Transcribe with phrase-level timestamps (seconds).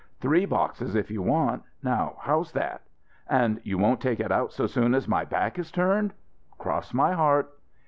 [0.19, 1.61] "Three boxes if you want.
[1.83, 2.81] Now, how's that?"
[3.29, 6.13] "And you won't take it out so soon as my back is turned?"
[6.57, 7.51] "Cross my heart."